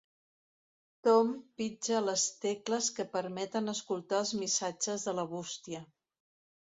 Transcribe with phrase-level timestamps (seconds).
[1.07, 1.27] Tom
[1.61, 5.85] pitja les tecles que permeten escoltar els missatges de la bústia.